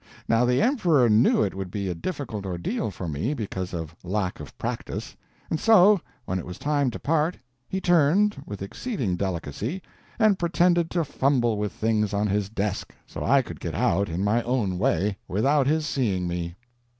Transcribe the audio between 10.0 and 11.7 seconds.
and pretended to fumble